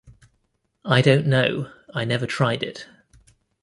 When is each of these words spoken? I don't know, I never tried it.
I 0.83 1.03
don't 1.03 1.27
know, 1.27 1.71
I 1.93 2.05
never 2.05 2.25
tried 2.25 2.63
it. 2.63 2.87